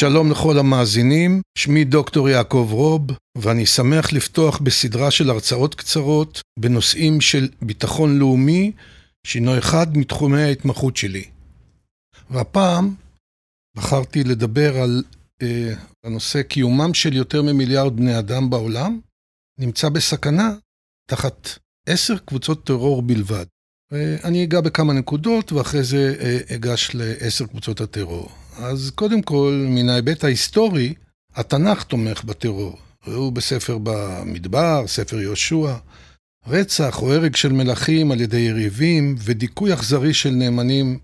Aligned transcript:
שלום 0.00 0.30
לכל 0.30 0.58
המאזינים, 0.58 1.42
שמי 1.58 1.84
דוקטור 1.84 2.28
יעקב 2.28 2.68
רוב, 2.70 3.02
ואני 3.38 3.66
שמח 3.66 4.12
לפתוח 4.12 4.58
בסדרה 4.58 5.10
של 5.10 5.30
הרצאות 5.30 5.74
קצרות 5.74 6.40
בנושאים 6.58 7.20
של 7.20 7.48
ביטחון 7.62 8.18
לאומי, 8.18 8.72
שהינו 9.26 9.58
אחד 9.58 9.96
מתחומי 9.96 10.42
ההתמחות 10.42 10.96
שלי. 10.96 11.24
והפעם 12.30 12.94
בחרתי 13.76 14.24
לדבר 14.24 14.76
על 14.76 15.02
אה, 15.42 15.74
הנושא 16.04 16.42
קיומם 16.42 16.94
של 16.94 17.16
יותר 17.16 17.42
ממיליארד 17.42 17.96
בני 17.96 18.18
אדם 18.18 18.50
בעולם, 18.50 19.00
נמצא 19.60 19.88
בסכנה 19.88 20.54
תחת 21.10 21.48
עשר 21.88 22.18
קבוצות 22.18 22.66
טרור 22.66 23.02
בלבד. 23.02 23.46
אני 24.24 24.44
אגע 24.44 24.60
בכמה 24.60 24.92
נקודות 24.92 25.52
ואחרי 25.52 25.82
זה 25.82 26.14
אה, 26.20 26.56
אגש 26.56 26.90
לעשר 26.94 27.46
קבוצות 27.46 27.80
הטרור. 27.80 28.47
אז 28.58 28.90
קודם 28.94 29.22
כל, 29.22 29.66
מן 29.68 29.88
ההיבט 29.88 30.24
ההיסטורי, 30.24 30.94
התנ"ך 31.34 31.82
תומך 31.82 32.24
בטרור. 32.24 32.78
ראו 33.06 33.30
בספר 33.30 33.78
במדבר, 33.82 34.84
ספר 34.86 35.20
יהושע, 35.20 35.74
רצח 36.46 37.02
או 37.02 37.12
הרג 37.12 37.36
של 37.36 37.52
מלכים 37.52 38.12
על 38.12 38.20
ידי 38.20 38.38
יריבים 38.38 39.14
ודיכוי 39.18 39.74
אכזרי 39.74 40.14
של 40.14 40.30
נאמנים 40.30 40.98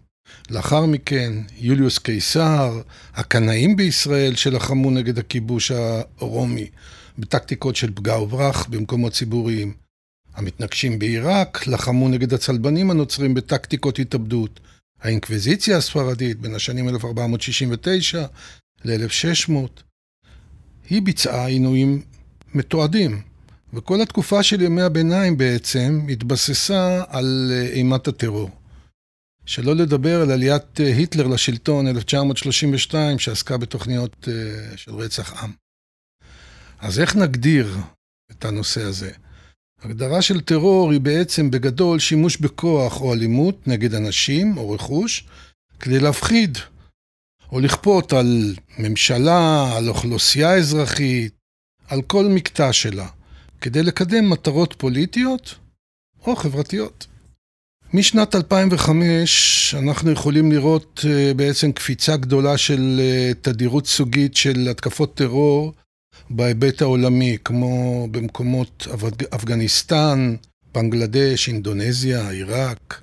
לאחר 0.51 0.87
מכן, 0.87 1.33
יוליוס 1.59 1.99
קיסר, 1.99 2.81
הקנאים 3.15 3.77
בישראל 3.77 4.35
שלחמו 4.35 4.91
נגד 4.91 5.19
הכיבוש 5.19 5.71
הרומי 5.71 6.67
בטקטיקות 7.19 7.77
של 7.77 7.91
פגע 7.95 8.19
וברח 8.19 8.67
במקומות 8.67 9.13
ציבוריים. 9.13 9.75
המתנגשים 10.35 10.99
בעיראק 10.99 11.67
לחמו 11.67 12.09
נגד 12.09 12.35
הצלבנים 12.35 12.91
הנוצרים 12.91 13.35
בטקטיקות 13.35 13.99
התאבדות. 13.99 14.61
האינקוויזיציה 15.05 15.77
הספרדית 15.77 16.41
בין 16.41 16.55
השנים 16.55 16.89
1469 16.89 18.27
ל-1600, 18.85 19.83
היא 20.91 21.03
ביצעה 21.03 21.47
עינויים 21.47 22.03
מתועדים, 22.55 23.23
וכל 23.75 24.03
התקופה 24.03 24.43
של 24.43 24.63
ימי 24.63 24.83
הביניים 24.83 25.37
בעצם 25.37 26.07
התבססה 26.11 27.05
על 27.09 27.53
אה, 27.53 27.69
אימת 27.69 28.09
הטרור. 28.09 28.51
שלא 29.47 29.77
לדבר 29.77 30.21
על 30.21 30.31
עליית 30.31 30.81
אה, 30.81 30.87
היטלר 30.87 31.27
לשלטון 31.27 31.89
1932 31.89 33.19
שעסקה 33.19 33.57
בתוכניות 33.57 34.29
אה, 34.29 34.77
של 34.77 34.95
רצח 34.95 35.43
עם. 35.43 35.53
אז 36.79 37.01
איך 37.01 37.17
נגדיר 37.17 37.77
את 38.31 38.45
הנושא 38.45 38.83
הזה? 38.83 39.11
הגדרה 39.85 40.23
של 40.23 40.41
טרור 40.41 40.93
היא 40.93 41.01
בעצם 41.01 41.51
בגדול 41.51 41.99
שימוש 41.99 42.37
בכוח 42.37 43.01
או 43.01 43.15
אלימות 43.15 43.69
נגד 43.69 43.95
אנשים 43.95 44.57
או 44.57 44.71
רכוש 44.71 45.25
כדי 45.81 46.01
להפחיד 46.01 46.59
או 47.53 47.61
לכפות 47.61 48.13
על 48.13 48.55
ממשלה, 48.79 49.73
על 49.77 49.89
אוכלוסייה 49.89 50.55
אזרחית, 50.55 51.33
על 51.89 52.03
כל 52.03 52.25
מקטע 52.25 52.73
שלה, 52.73 53.09
כדי 53.61 53.83
לקדם 53.83 54.31
מטרות 54.31 54.75
פוליטיות 54.79 55.55
או 56.27 56.37
חברתיות. 56.37 57.07
משנת 57.95 58.35
2005 58.35 59.75
אנחנו 59.75 60.11
יכולים 60.11 60.53
לראות 60.53 61.01
אה, 61.09 61.35
בעצם 61.35 61.73
קפיצה 61.73 62.17
גדולה 62.17 62.59
של 62.59 63.01
אה, 63.01 63.33
תדירות 63.41 63.87
סוגית 63.87 64.37
של 64.37 64.69
התקפות 64.71 65.15
טרור 65.15 65.73
בהיבט 66.31 66.83
העולמי, 66.83 67.37
כמו 67.45 68.07
במקומות 68.11 68.89
אפגניסטן, 69.35 70.35
בנגלדש, 70.75 71.49
אינדונזיה, 71.49 72.31
עיראק, 72.31 73.01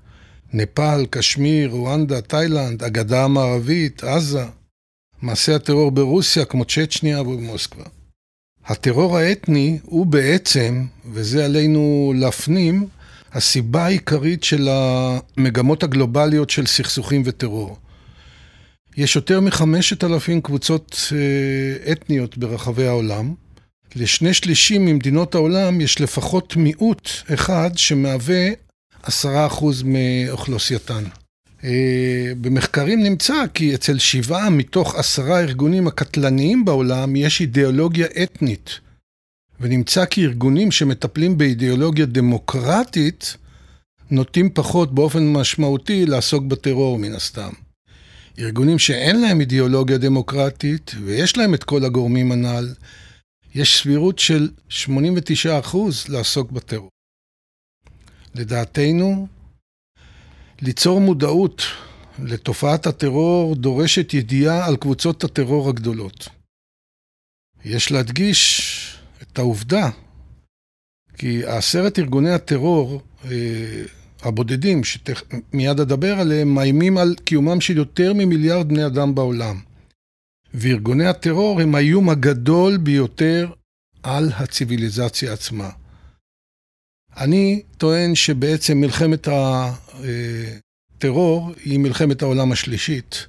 נפאל, 0.53 1.05
קשמיר, 1.09 1.69
רואנדה, 1.69 2.22
תאילנד, 2.22 2.83
הגדה 2.83 3.23
המערבית, 3.23 4.03
עזה, 4.03 4.45
מעשי 5.22 5.53
הטרור 5.53 5.91
ברוסיה 5.91 6.45
כמו 6.45 6.66
צ'צ'ניה 6.66 7.22
ובמוסקבה. 7.22 7.83
הטרור 8.66 9.17
האתני 9.17 9.79
הוא 9.84 10.06
בעצם, 10.06 10.85
וזה 11.12 11.46
עלינו 11.46 12.13
להפנים, 12.16 12.88
הסיבה 13.34 13.85
העיקרית 13.85 14.44
של 14.44 14.69
המגמות 14.72 15.84
הגלובליות 15.84 16.50
של 16.50 16.66
סכסוכים 16.66 17.22
וטרור. 17.25 17.78
יש 18.97 19.16
יותר 19.16 19.41
מחמשת 19.41 20.03
אלפים 20.03 20.41
קבוצות 20.41 20.97
אה, 21.12 21.91
אתניות 21.91 22.38
ברחבי 22.38 22.88
העולם. 22.88 23.34
לשני 23.96 24.34
שלישים 24.34 24.85
ממדינות 24.85 25.35
העולם 25.35 25.81
יש 25.81 26.02
לפחות 26.02 26.56
מיעוט 26.56 27.09
אחד 27.34 27.72
שמהווה 27.75 28.47
עשרה 29.03 29.47
אחוז 29.47 29.84
מאוכלוסייתן. 29.85 31.03
אה, 31.63 32.31
במחקרים 32.41 33.03
נמצא 33.03 33.44
כי 33.53 33.75
אצל 33.75 33.97
שבעה 33.97 34.50
מתוך 34.50 34.96
עשרה 34.96 35.38
הארגונים 35.38 35.88
הקטלניים 35.88 36.66
בעולם 36.66 37.16
יש 37.16 37.41
אידיאולוגיה 37.41 38.08
אתנית. 38.23 38.79
ונמצא 39.59 40.06
כי 40.06 40.25
ארגונים 40.25 40.72
שמטפלים 40.72 41.38
באידיאולוגיה 41.38 42.06
דמוקרטית 42.06 43.38
נוטים 44.12 44.50
פחות 44.53 44.96
באופן 44.96 45.34
משמעותי 45.34 46.06
לעסוק 46.06 46.44
בטרור 46.44 47.00
מן 47.00 47.13
הסתם. 47.13 47.50
ארגונים 48.40 48.80
שאין 48.80 49.22
להם 49.22 49.40
אידיאולוגיה 49.40 49.97
דמוקרטית 49.97 50.92
ויש 51.06 51.38
להם 51.38 51.53
את 51.53 51.64
כל 51.64 51.86
הגורמים 51.86 52.31
הנ"ל, 52.31 52.74
יש 53.56 53.81
סבירות 53.81 54.19
של 54.19 54.50
89% 54.69 55.78
לעסוק 56.09 56.52
בטרור. 56.52 56.90
לדעתנו, 58.36 59.28
ליצור 60.62 61.02
מודעות 61.02 61.62
לתופעת 62.24 62.88
הטרור 62.88 63.56
דורשת 63.56 64.14
ידיעה 64.14 64.68
על 64.68 64.78
קבוצות 64.78 65.24
הטרור 65.24 65.70
הגדולות. 65.70 66.28
יש 67.66 67.91
להדגיש 67.91 68.62
את 69.22 69.40
העובדה 69.40 69.90
כי 71.18 71.46
עשרת 71.46 72.00
ארגוני 72.00 72.31
הטרור 72.31 73.02
אה, 73.25 73.84
הבודדים, 74.22 74.84
שמיד 74.84 75.80
אדבר 75.80 76.20
עליהם, 76.20 76.56
מאיימים 76.56 76.98
על 76.98 77.16
קיומם 77.24 77.62
של 77.62 77.78
יותר 77.78 78.14
ממיליארד 78.14 78.68
בני 78.70 78.86
אדם 78.86 79.16
בעולם. 79.16 79.59
וארגוני 80.54 81.06
הטרור 81.06 81.62
הם 81.62 81.76
האיום 81.76 82.09
הגדול 82.09 82.78
ביותר 82.78 83.52
על 84.04 84.32
הציוויליזציה 84.36 85.34
עצמה. 85.34 85.70
אני 87.18 87.62
טוען 87.78 88.16
שבעצם 88.16 88.78
מלחמת 88.78 89.28
הטרור 90.98 91.52
היא 91.66 91.80
מלחמת 91.80 92.22
העולם 92.22 92.52
השלישית. 92.52 93.28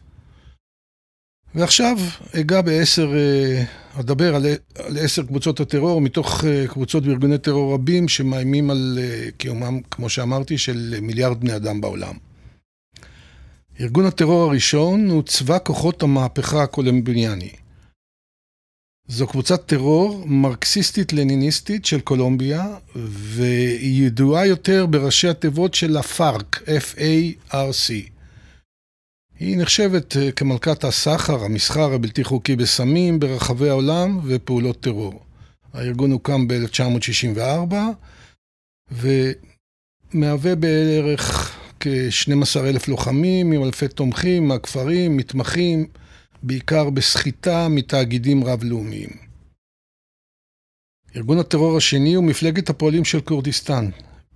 ועכשיו 1.54 1.96
אגע 2.40 2.60
בעשר, 2.60 3.12
אה, 3.16 3.64
אדבר 4.00 4.34
על, 4.36 4.46
על 4.78 4.98
עשר 4.98 5.22
קבוצות 5.22 5.60
הטרור 5.60 6.00
מתוך 6.00 6.44
אה, 6.44 6.66
קבוצות 6.68 7.06
וארגוני 7.06 7.38
טרור 7.38 7.74
רבים 7.74 8.08
שמאיימים 8.08 8.70
על 8.70 8.98
אה, 9.02 9.30
קיומם, 9.36 9.80
כמו 9.90 10.08
שאמרתי, 10.08 10.58
של 10.58 10.94
מיליארד 11.02 11.40
בני 11.40 11.56
אדם 11.56 11.80
בעולם. 11.80 12.14
ארגון 13.80 14.06
הטרור 14.06 14.42
הראשון 14.42 15.10
הוא 15.10 15.22
צבא 15.22 15.58
כוחות 15.64 16.02
המהפכה 16.02 16.62
הקולומביאני. 16.62 17.50
זו 19.08 19.26
קבוצת 19.26 19.66
טרור 19.66 20.24
מרקסיסטית-לניניסטית 20.26 21.84
של 21.84 22.00
קולומביה, 22.00 22.76
והיא 22.96 24.06
ידועה 24.06 24.46
יותר 24.46 24.86
בראשי 24.86 25.28
התיבות 25.28 25.74
של 25.74 25.96
הפארק, 25.96 26.62
F-A-R-C. 26.66 28.11
היא 29.38 29.58
נחשבת 29.58 30.16
אה, 30.16 30.32
כמלכת 30.32 30.84
הסחר, 30.84 31.44
המסחר 31.44 31.92
הבלתי 31.92 32.24
חוקי 32.24 32.56
בסמים 32.56 33.20
ברחבי 33.20 33.68
העולם 33.68 34.20
ופעולות 34.24 34.80
טרור. 34.80 35.24
הארגון 35.72 36.12
הוקם 36.12 36.48
ב-1964 36.48 37.74
ומהווה 40.14 40.54
בערך 40.54 41.56
כ-12 41.80 42.60
אלף 42.60 42.88
לוחמים 42.88 43.52
עם 43.52 43.64
אלפי 43.64 43.88
תומכים 43.88 44.48
מהכפרים, 44.48 45.16
מתמחים, 45.16 45.86
בעיקר 46.42 46.90
בסחיטה 46.90 47.68
מתאגידים 47.68 48.44
רב-לאומיים. 48.44 49.10
ארגון 51.16 51.38
הטרור 51.38 51.76
השני 51.76 52.14
הוא 52.14 52.24
מפלגת 52.24 52.70
הפועלים 52.70 53.04
של 53.04 53.20
כורדיסטן, 53.20 53.90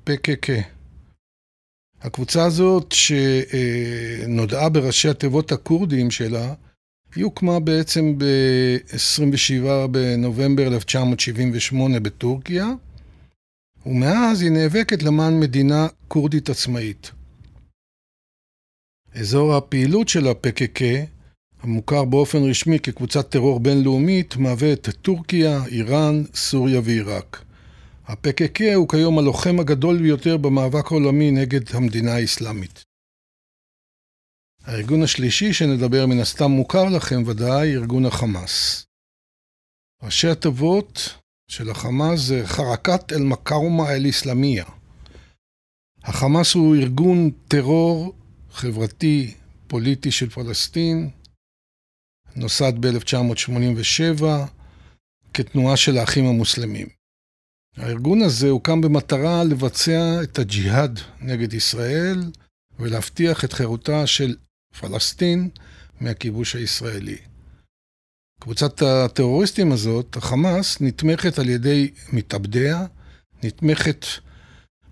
PKK. 0.07 0.76
הקבוצה 2.07 2.45
הזאת, 2.45 2.93
שנודעה 2.93 4.69
בראשי 4.69 5.09
התיבות 5.09 5.53
הכורדיים 5.53 6.11
שלה, 6.11 6.55
היא 7.15 7.25
הוקמה 7.25 7.61
בעצם 7.61 8.19
ב-27 8.19 9.87
בנובמבר 9.91 10.67
1978 10.67 12.01
בטורקיה, 12.01 12.73
ומאז 13.87 14.43
היא 14.43 14.51
נאבקת 14.51 15.03
למען 15.03 15.41
מדינה 15.41 15.87
כורדית 16.09 16.51
עצמאית. 16.51 17.11
אזור 19.15 19.55
הפעילות 19.55 20.09
של 20.09 20.29
ה-PKK, 20.29 20.83
המוכר 21.63 22.05
באופן 22.05 22.39
רשמי 22.39 22.79
כקבוצת 22.79 23.31
טרור 23.31 23.61
בינלאומית, 23.61 24.37
מהווה 24.37 24.73
את 24.73 24.89
טורקיה, 25.03 25.65
איראן, 25.67 26.23
סוריה 26.35 26.81
ועיראק. 26.85 27.46
ה-PKK 28.07 28.75
הוא 28.75 28.89
כיום 28.89 29.19
הלוחם 29.19 29.61
הגדול 29.61 29.99
ביותר 30.03 30.37
במאבק 30.37 30.87
העולמי 30.87 31.31
נגד 31.31 31.77
המדינה 31.77 32.15
האסלאמית. 32.15 32.85
הארגון 34.65 35.03
השלישי 35.03 35.53
שנדבר 35.53 36.07
מן 36.07 36.21
הסתם 36.21 36.51
מוכר 36.51 36.85
לכם 36.97 37.23
ודאי, 37.27 37.75
ארגון 37.75 38.07
החמאס. 38.07 38.87
ראשי 40.03 40.29
התיבות 40.29 41.19
של 41.49 41.71
החמאס 41.71 42.21
זה 42.21 42.43
חרקת 42.47 43.13
אל-מקאומה 43.13 43.93
אל-אסלאמיה. 43.93 44.65
החמאס 46.03 46.55
הוא 46.55 46.77
ארגון 46.77 47.31
טרור 47.49 48.15
חברתי 48.51 49.35
פוליטי 49.67 50.11
של 50.11 50.31
פלסטין, 50.31 51.11
נוסד 52.37 52.73
ב-1987 52.81 54.25
כתנועה 55.35 55.77
של 55.77 55.99
האחים 55.99 56.25
המוסלמים. 56.27 56.96
הארגון 57.77 58.23
הזה 58.23 58.49
הוקם 58.49 58.81
במטרה 58.81 59.45
לבצע 59.45 60.23
את 60.23 60.39
הג'יהאד 60.39 61.01
נגד 61.21 61.55
ישראל 61.55 62.23
ולהבטיח 62.79 63.45
את 63.45 63.53
חירותה 63.53 64.07
של 64.07 64.37
פלסטין 64.81 65.49
מהכיבוש 66.01 66.57
הישראלי. 66.57 67.17
קבוצת 68.41 68.83
הטרוריסטים 68.83 69.73
הזאת, 69.73 70.17
החמאס, 70.17 70.81
נתמכת 70.81 71.39
על 71.39 71.49
ידי 71.49 71.91
מתאבדיה, 72.13 72.87
נתמכת 73.43 74.07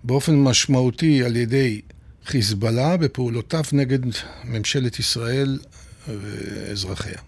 באופן 0.03 0.35
משמעותי 0.35 1.23
על 1.23 1.35
ידי 1.35 1.81
חיזבאללה 2.25 2.97
בפעולותיו 2.97 3.63
נגד 3.73 3.99
ממשלת 4.43 4.99
ישראל 4.99 5.59
ואזרחיה. 6.07 7.19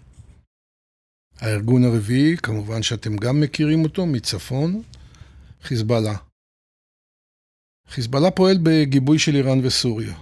הארגון 1.40 1.84
הרביעי, 1.84 2.36
כמובן 2.36 2.82
שאתם 2.82 3.16
גם 3.16 3.40
מכירים 3.40 3.84
אותו, 3.84 4.06
מצפון, 4.06 4.82
חיזבאללה. 5.62 6.16
חיזבאללה 7.88 8.30
פועל 8.30 8.58
בגיבוי 8.62 9.18
של 9.18 9.36
איראן 9.36 9.66
וסוריה. 9.66 10.14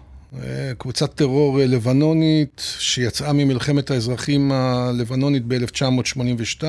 קבוצת 0.78 1.14
טרור 1.14 1.58
לבנונית 1.58 2.62
שיצאה 2.78 3.32
ממלחמת 3.32 3.90
האזרחים 3.90 4.52
הלבנונית 4.52 5.42
ב-1982, 5.48 6.64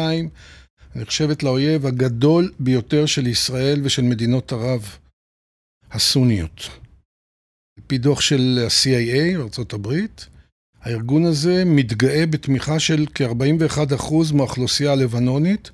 נחשבת 0.96 1.44
לאויב 1.44 1.86
הגדול 1.86 2.54
ביותר 2.60 3.06
של 3.06 3.28
ישראל 3.28 3.81
ושל 3.84 4.02
מדינות 4.02 4.52
ערב 4.52 4.98
הסוניות. 5.92 6.69
על 7.78 7.84
פי 7.88 7.98
דוח 7.98 8.22
של 8.22 8.60
ה-CIA, 8.66 9.36
ארה"ב, 9.36 9.94
הארגון 10.81 11.25
הזה 11.25 11.64
מתגאה 11.66 12.25
בתמיכה 12.25 12.80
של 12.80 13.06
כ-41% 13.16 14.34
מהאוכלוסייה 14.34 14.92
הלבנונית, 14.92 15.72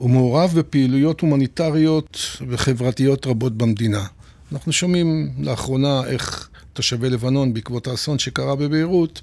ומעורב 0.00 0.52
בפעילויות 0.58 1.20
הומניטריות 1.20 2.18
וחברתיות 2.48 3.26
רבות 3.26 3.56
במדינה. 3.56 4.06
אנחנו 4.52 4.72
שומעים 4.72 5.32
לאחרונה 5.38 6.02
איך 6.06 6.48
תושבי 6.72 7.10
לבנון, 7.10 7.54
בעקבות 7.54 7.86
האסון 7.86 8.18
שקרה 8.18 8.56
בביירות, 8.56 9.22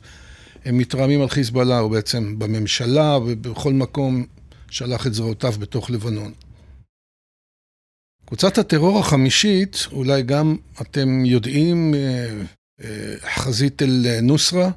הם 0.65 0.77
מתרעמים 0.77 1.21
על 1.21 1.29
חיזבאללה, 1.29 1.79
הוא 1.79 1.91
בעצם 1.91 2.39
בממשלה 2.39 3.18
ובכל 3.18 3.74
מקום 3.74 4.25
שלח 4.69 5.07
את 5.07 5.13
זרועותיו 5.13 5.53
בתוך 5.59 5.91
לבנון. 5.91 6.31
קבוצת 8.25 8.57
הטרור 8.57 9.00
החמישית, 9.00 9.88
אולי 9.91 10.23
גם 10.23 10.56
אתם 10.81 11.25
יודעים, 11.25 11.94
אה, 11.94 12.30
אה, 12.83 13.15
חזית 13.35 13.81
אל-נוסרה, 13.81 14.69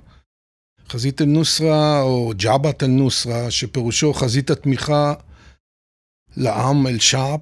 חזית 0.89 1.21
אל-נוסרה 1.21 2.03
או 2.03 2.33
ג'עבת 2.37 2.83
אל-נוסרה, 2.83 3.51
שפירושו 3.51 4.15
חזית 4.15 4.51
התמיכה 4.51 5.15
לעם 6.37 6.87
אל-שעב 6.87 7.41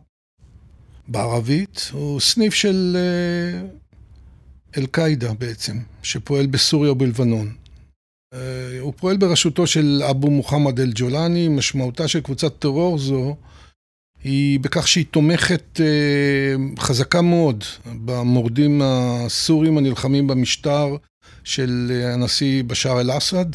בערבית, 1.08 1.90
הוא 1.92 2.20
סניף 2.20 2.54
של 2.54 2.96
אה, 2.96 3.68
אל-קאעידה 4.76 5.32
בעצם, 5.34 5.78
שפועל 6.02 6.46
בסוריה 6.46 6.92
ובלבנון. 6.92 7.52
אה, 8.34 8.80
הוא 8.80 8.92
פועל 8.96 9.16
בראשותו 9.16 9.66
של 9.66 10.02
אבו 10.10 10.30
מוחמד 10.30 10.80
אל-ג'ולני, 10.80 11.48
משמעותה 11.48 12.08
של 12.08 12.20
קבוצת 12.20 12.58
טרור 12.58 12.98
זו 12.98 13.36
היא 14.24 14.60
בכך 14.60 14.88
שהיא 14.88 15.04
תומכת 15.10 15.80
אה, 15.80 16.54
חזקה 16.78 17.22
מאוד 17.22 17.64
במורדים 18.04 18.82
הסורים 18.84 19.78
הנלחמים 19.78 20.26
במשטר 20.26 20.96
של 21.44 22.02
הנשיא 22.14 22.64
בשאר 22.64 23.00
אל-אסד 23.00 23.46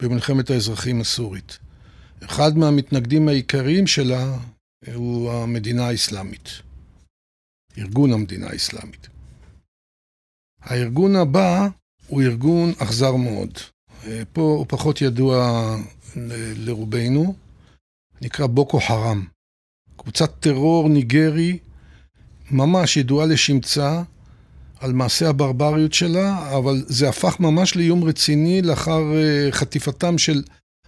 במלחמת 0.00 0.50
האזרחים 0.50 1.00
הסורית. 1.00 1.58
אחד 2.24 2.58
מהמתנגדים 2.58 3.28
העיקריים 3.28 3.86
שלה 3.86 4.36
הוא 4.94 5.32
המדינה 5.32 5.86
האסלאמית, 5.88 6.48
ארגון 7.78 8.12
המדינה 8.12 8.46
האסלאמית. 8.46 9.08
הארגון 10.60 11.16
הבא 11.16 11.68
הוא 12.06 12.22
ארגון 12.22 12.72
אכזר 12.78 13.16
מאוד. 13.16 13.58
פה 14.32 14.40
הוא 14.40 14.66
פחות 14.68 15.02
ידוע 15.02 15.76
לרובנו, 16.56 17.34
נקרא 18.22 18.46
בוקו 18.46 18.80
חראם. 18.80 19.24
קבוצת 19.96 20.40
טרור 20.40 20.88
ניגרי, 20.88 21.58
ממש 22.50 22.96
ידועה 22.96 23.26
לשמצה 23.26 24.02
על 24.80 24.92
מעשה 24.92 25.28
הברבריות 25.28 25.92
שלה, 25.92 26.56
אבל 26.56 26.84
זה 26.86 27.08
הפך 27.08 27.40
ממש 27.40 27.76
לאיום 27.76 28.04
רציני 28.04 28.62
לאחר 28.62 29.02
אה, 29.16 29.48
חטיפתם 29.50 30.18
של 30.18 30.42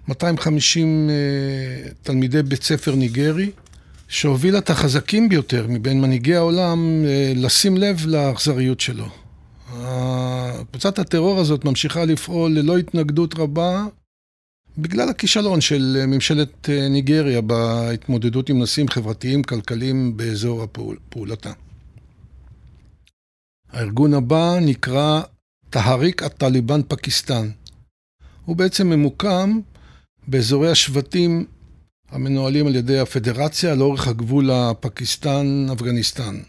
250 0.09 1.11
אה, 1.11 1.93
תלמידי 2.03 2.43
בית 2.43 2.63
ספר 2.63 2.95
ניגרי. 2.95 3.51
שהובילה 4.11 4.59
את 4.59 4.71
החזקים 4.71 5.29
ביותר 5.29 5.67
מבין 5.69 6.01
מנהיגי 6.01 6.35
העולם 6.35 7.05
אה, 7.05 7.33
לשים 7.37 7.77
לב 7.77 8.07
לאכזריות 8.07 8.81
שלו. 8.81 9.07
קבוצת 10.71 10.99
הטרור 10.99 11.41
הזאת 11.41 11.65
ממשיכה 11.65 12.05
לפעול 12.05 12.53
ללא 12.53 12.79
התנגדות 12.79 13.39
רבה 13.39 13.87
בגלל 14.79 15.09
הכישלון 15.09 15.61
של 15.61 16.05
ממשלת 16.07 16.69
אה, 16.71 16.89
ניגריה 16.89 17.41
בהתמודדות 17.41 18.49
עם 18.49 18.59
נושאים 18.59 18.89
חברתיים 18.89 19.43
כלכליים 19.43 20.17
באזור 20.17 20.67
פעולתה. 21.09 21.53
הארגון 23.73 24.15
הבא 24.15 24.59
נקרא 24.61 25.23
טהריק 25.71 26.23
א-טליבן 26.23 26.81
פקיסטן. 26.89 27.51
הוא 28.45 28.56
בעצם 28.56 28.91
ממוקם 28.91 29.61
באזורי 30.29 30.71
השבטים 30.71 31.47
המנוהלים 32.11 32.67
על 32.67 32.77
ידי 32.77 32.99
הפדרציה 32.99 33.75
לאורך 33.75 34.09
הגבול 34.09 34.51
הפקיסטן-אפגניסטן. 34.51 36.41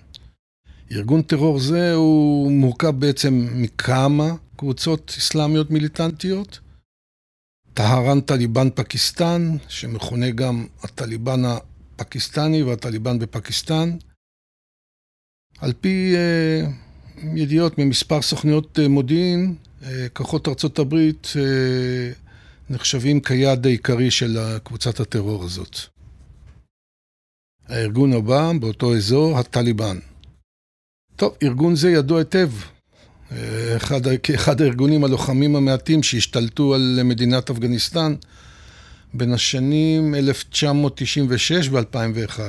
ארגון 0.92 1.22
טרור 1.22 1.60
זה 1.60 1.94
הוא 1.94 2.52
מורכב 2.52 2.90
בעצם 3.00 3.48
מכמה 3.54 4.36
קבוצות 4.56 5.16
אסלאמיות 5.18 5.72
מיליטנטיות. 5.72 6.60
טהרן 7.74 8.21
טליבן 8.21 8.69
פקיסטן, 8.76 9.57
שמכונה 9.68 10.30
גם 10.30 10.66
הטליבן 10.83 11.42
הפקיסטני 11.45 12.64
והטליבן 12.64 13.19
בפקיסטן. 13.19 13.97
על 15.59 15.74
פי 15.81 16.16
uh, 16.16 17.21
ידיעות 17.35 17.78
ממספר 17.78 18.21
סוכניות 18.21 18.80
uh, 18.80 18.88
מודיעין, 18.88 19.56
uh, 19.81 19.85
כוחות 20.14 20.47
ארצות 20.47 20.80
הברית 20.80 21.28
uh, 21.33 22.20
נחשבים 22.71 23.19
כיעד 23.19 23.66
העיקרי 23.66 24.11
של 24.11 24.37
קבוצת 24.63 24.99
הטרור 24.99 25.44
הזאת. 25.44 25.78
הארגון 27.68 28.13
הבא 28.13 28.51
באותו 28.59 28.95
אזור, 28.95 29.40
הטליבן. 29.40 29.97
טוב, 31.16 31.35
ארגון 31.44 31.75
זה 31.75 31.92
ידוע 31.92 32.19
היטב, 32.19 32.49
אחד, 33.78 34.01
כאחד 34.23 34.61
הארגונים 34.61 35.04
הלוחמים 35.04 35.56
המעטים 35.56 36.04
שהשתלטו 36.04 36.75
על 36.75 36.99
מדינת 37.04 37.49
אפגניסטן 37.49 38.16
בין 39.13 39.33
השנים 39.33 40.16
1996 40.16 41.69
ו-2001. 41.71 42.40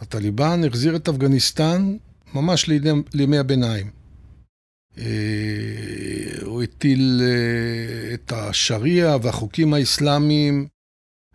הטליבן 0.00 0.64
החזיר 0.64 0.96
את 0.96 1.08
אפגניסטן 1.08 1.96
ממש 2.34 2.70
לימי 3.14 3.38
הביניים. 3.38 4.01
אה, 4.98 5.04
הוא 6.42 6.62
הטיל 6.62 7.20
אה, 7.22 8.14
את 8.14 8.32
השריעה 8.32 9.16
והחוקים 9.22 9.74
האסלאמיים 9.74 10.66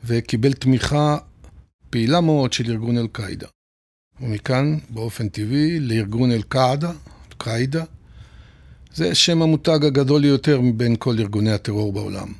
וקיבל 0.04 0.54
תמיכה 0.54 1.18
פעילה 1.90 2.22
מאוד 2.22 2.54
של 2.54 2.72
ארגון 2.72 2.98
אל-קאעידה. 2.98 3.48
ומכאן, 4.22 4.78
באופן 4.90 5.30
טבעי, 5.30 5.80
לארגון 5.80 6.32
אל-קאעידה, 6.32 6.92
אל-קאעידה. 7.28 7.84
זה 8.94 9.16
שם 9.16 9.42
המותג 9.42 9.80
הגדול 9.86 10.26
יותר 10.26 10.62
מבין 10.62 10.96
כל 11.00 11.16
ארגוני 11.20 11.52
הטרור 11.52 11.94
בעולם. 11.94 12.34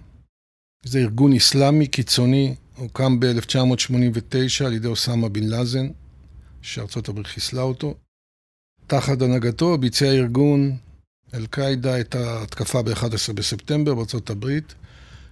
זה 0.84 1.00
ארגון 1.00 1.34
אסלאמי 1.34 1.88
קיצוני, 1.88 2.56
הוקם 2.76 3.20
ב-1989 3.20 4.66
על 4.66 4.74
ידי 4.74 4.88
אוסאמה 4.88 5.30
בן 5.30 5.44
לאזן, 5.44 5.88
שארצות 6.62 7.10
הברית 7.10 7.28
חיסלה 7.28 7.62
אותו. 7.62 7.96
תחת 8.88 9.22
הנהגתו 9.22 9.78
ביצע 9.78 10.06
ארגון 10.06 10.78
אל-קאעידה 11.34 12.00
את 12.00 12.16
ההתקפה 12.16 12.82
ב-11 12.82 13.34
בספטמבר 13.36 13.96
בארצות 13.96 14.30
הברית, 14.30 14.76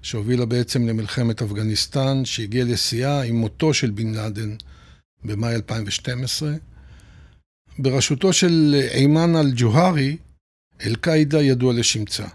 שהובילה 0.01 0.45
בעצם 0.45 0.87
למלחמת 0.87 1.41
אפגניסטן, 1.41 2.25
שהגיעה 2.25 2.65
לשיאה 2.67 3.21
עם 3.21 3.35
מותו 3.35 3.73
של 3.73 3.91
בן 3.91 4.13
לאדן 4.13 4.55
במאי 5.23 5.55
2012. 5.55 6.53
בראשותו 7.79 8.33
של 8.33 8.75
אימן 8.91 9.35
אל-ג'והרי, 9.35 10.17
אל-קאעידה 10.81 11.41
ידוע 11.41 11.73
לשמצה. 11.73 12.25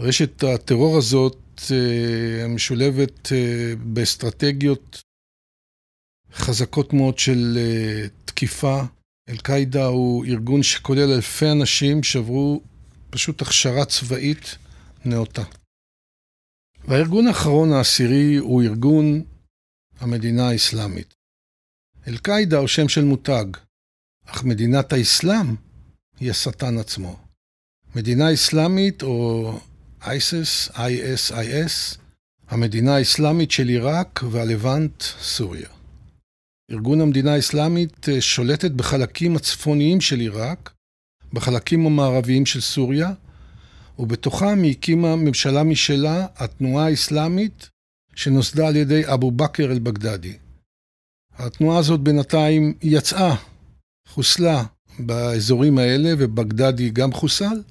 רשת 0.00 0.44
הטרור 0.44 0.98
הזאת 0.98 1.36
אה, 1.72 2.48
משולבת 2.48 3.32
אה, 3.32 3.72
באסטרטגיות 3.76 5.00
חזקות 6.32 6.92
מאוד 6.92 7.18
של 7.18 7.58
אה, 7.58 8.06
תקיפה. 8.24 8.82
אל-קאעידה 9.28 9.84
הוא 9.84 10.24
ארגון 10.24 10.62
שכולל 10.62 11.12
אלפי 11.12 11.50
אנשים 11.52 12.02
שעברו 12.02 12.60
פשוט 13.10 13.42
הכשרה 13.42 13.84
צבאית 13.84 14.58
נאותה. 15.04 15.42
והארגון 16.84 17.26
האחרון, 17.26 17.72
העשירי, 17.72 18.36
הוא 18.36 18.62
ארגון 18.62 19.22
המדינה 20.00 20.48
האסלאמית. 20.48 21.14
אל-קאעידה 22.08 22.58
הוא 22.58 22.68
שם 22.68 22.88
של 22.88 23.04
מותג, 23.04 23.44
אך 24.26 24.44
מדינת 24.44 24.92
האסלאם 24.92 25.56
היא 26.20 26.30
השטן 26.30 26.78
עצמו. 26.78 27.16
מדינה 27.94 28.34
אסלאמית 28.34 29.02
או 29.02 29.52
ISIS, 30.02 30.72
ISIS, 30.72 31.98
המדינה 32.48 32.96
האסלאמית 32.96 33.50
של 33.50 33.68
עיראק 33.68 34.20
והלבנט, 34.30 35.02
סוריה. 35.02 35.75
ארגון 36.70 37.00
המדינה 37.00 37.34
האסלאמית 37.34 38.08
אה, 38.08 38.20
שולטת 38.20 38.70
בחלקים 38.70 39.36
הצפוניים 39.36 40.00
של 40.00 40.20
עיראק, 40.20 40.72
בחלקים 41.32 41.86
המערביים 41.86 42.46
של 42.46 42.60
סוריה, 42.60 43.12
ובתוכם 43.98 44.62
היא 44.62 44.70
הקימה 44.70 45.16
ממשלה 45.16 45.62
משלה, 45.62 46.26
התנועה 46.36 46.86
האסלאמית, 46.86 47.70
שנוסדה 48.14 48.68
על 48.68 48.76
ידי 48.76 49.02
אבו 49.12 49.30
בכר 49.30 49.72
אל-בגדדי. 49.72 50.36
התנועה 51.38 51.78
הזאת 51.78 52.00
בינתיים 52.00 52.74
יצאה, 52.82 53.36
חוסלה 54.08 54.64
באזורים 54.98 55.78
האלה, 55.78 56.12
ובגדדי 56.18 56.90
גם 56.90 57.12
חוסל. 57.12 57.62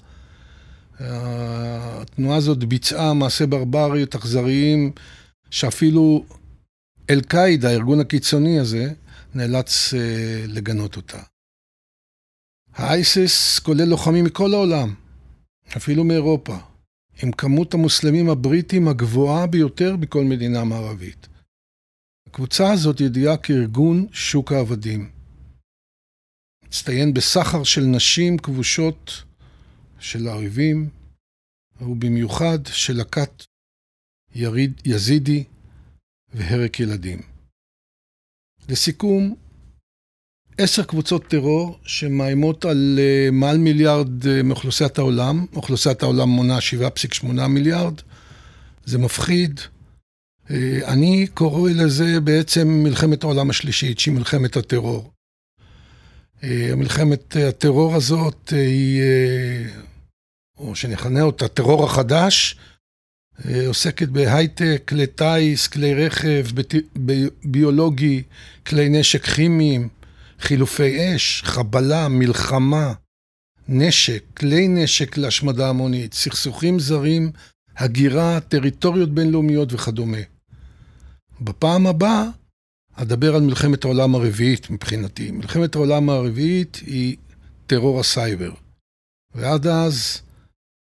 התנועה 0.99 2.37
הזאת 2.37 2.63
ביצעה 2.63 3.13
מעשי 3.13 3.45
ברבריות 3.45 4.15
אכזריים, 4.15 4.91
שאפילו 5.51 6.25
אל-קאעידה, 7.09 7.69
הארגון 7.69 7.99
הקיצוני 7.99 8.59
הזה, 8.59 8.93
נאלץ 9.35 9.93
uh, 9.93 9.97
לגנות 10.47 10.97
אותה. 10.97 11.23
האייסס 12.73 13.59
כולל 13.59 13.85
לוחמים 13.85 14.25
מכל 14.25 14.53
העולם, 14.53 14.95
אפילו 15.77 16.03
מאירופה, 16.03 16.57
עם 17.23 17.31
כמות 17.31 17.73
המוסלמים 17.73 18.29
הבריטים 18.29 18.87
הגבוהה 18.87 19.47
ביותר 19.47 19.95
בכל 19.95 20.23
מדינה 20.23 20.63
מערבית. 20.63 21.27
הקבוצה 22.27 22.73
הזאת 22.73 23.01
ידועה 23.01 23.37
כארגון 23.37 24.07
שוק 24.11 24.51
העבדים. 24.51 25.11
מצטיין 26.67 27.13
בסחר 27.13 27.63
של 27.63 27.81
נשים 27.81 28.37
כבושות 28.37 29.23
של 29.99 30.27
האויבים, 30.27 30.89
ובמיוחד 31.81 32.59
של 32.65 33.01
הכת 33.01 33.43
יריד, 34.35 34.81
יזידי 34.85 35.43
והרק 36.35 36.79
ילדים. 36.79 37.21
לסיכום, 38.69 39.35
עשר 40.57 40.83
קבוצות 40.83 41.27
טרור 41.27 41.79
שמאיימות 41.83 42.65
על 42.65 42.99
uh, 42.99 43.31
מעל 43.31 43.57
מיליארד 43.57 44.23
uh, 44.23 44.27
מאוכלוסיית 44.43 44.97
העולם, 44.97 45.45
אוכלוסיית 45.55 46.03
העולם 46.03 46.29
מונה 46.29 46.57
7.8 47.21 47.47
מיליארד, 47.47 47.93
זה 48.85 48.97
מפחיד. 48.97 49.59
Uh, 49.59 50.51
אני 50.87 51.27
קורא 51.33 51.71
לזה 51.71 52.19
בעצם 52.19 52.67
מלחמת 52.67 53.23
העולם 53.23 53.49
השלישית, 53.49 53.99
שהיא 53.99 54.13
מלחמת 54.13 54.57
הטרור. 54.57 55.11
מלחמת 56.77 57.35
הטרור 57.35 57.95
הזאת 57.95 58.49
היא, 58.49 59.01
או 60.57 60.75
שנכנה 60.75 61.21
אותה 61.21 61.47
טרור 61.47 61.85
החדש, 61.85 62.55
אה, 62.55 62.74
עוסקת 63.67 64.07
בהייטק, 64.07 64.81
כלי 64.87 65.07
טיס, 65.07 65.67
כלי 65.67 66.05
רכב, 66.05 66.45
ביולוגי, 67.43 68.23
כלי 68.67 68.89
נשק 68.89 69.25
כימיים, 69.25 69.89
חילופי 70.39 71.15
אש, 71.15 71.41
חבלה, 71.45 72.07
מלחמה, 72.07 72.93
נשק, 73.67 74.23
כלי 74.37 74.67
נשק 74.67 75.17
להשמדה 75.17 75.69
המונית, 75.69 76.13
סכסוכים 76.13 76.79
זרים, 76.79 77.31
הגירה, 77.77 78.39
טריטוריות 78.39 79.13
בינלאומיות 79.13 79.73
וכדומה. 79.73 80.17
בפעם 81.41 81.87
הבאה 81.87 82.25
אדבר 82.93 83.35
על 83.35 83.41
מלחמת 83.41 83.83
העולם 83.85 84.15
הרביעית 84.15 84.69
מבחינתי. 84.69 85.31
מלחמת 85.31 85.75
העולם 85.75 86.09
הרביעית 86.09 86.79
היא 86.85 87.15
טרור 87.67 87.99
הסייבר. 87.99 88.51
ועד 89.35 89.67
אז 89.67 90.21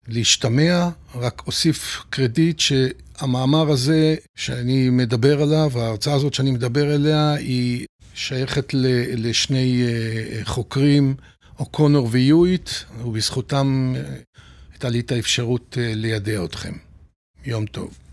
להשתמע, 0.09 0.89
רק 1.15 1.43
אוסיף 1.47 2.03
קרדיט 2.11 2.61
שהמאמר 2.61 3.71
הזה 3.71 4.17
שאני 4.37 4.91
מדבר 4.91 5.43
עליו, 5.43 5.71
ההרצאה 5.75 6.15
הזאת 6.15 6.35
שאני 6.35 6.51
מדבר 6.51 6.95
עליה, 6.95 7.35
היא 7.35 7.87
שייכת 8.15 8.75
לשני 9.17 9.83
אה, 9.83 10.45
חוקרים, 10.45 11.15
אוקונור 11.59 12.09
ויואיט, 12.11 12.71
ובזכותם 13.05 13.95
אה, 13.97 14.03
הייתה 14.73 14.89
לי 14.89 15.01
את 15.01 15.13
האפשרות 15.13 15.79
אה, 15.81 15.93
לידע 15.95 16.45
אתכם. 16.45 16.73
יום 17.45 17.67
טוב. 17.67 18.04